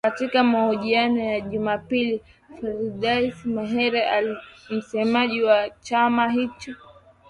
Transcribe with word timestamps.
Katika 0.03 0.43
mahojiano 0.43 1.19
ya 1.19 1.41
Jumapili, 1.41 2.21
Fadzayi 2.61 3.33
Mahere, 3.45 4.07
msemaji 4.69 5.43
wa 5.43 5.69
chama 5.81 6.29
hicho 6.31 6.75